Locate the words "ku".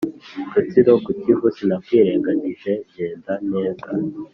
1.03-1.11